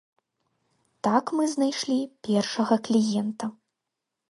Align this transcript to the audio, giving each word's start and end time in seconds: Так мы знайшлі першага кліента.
Так 1.07 1.25
мы 1.41 1.45
знайшлі 1.53 1.99
першага 2.31 2.75
кліента. 2.91 3.53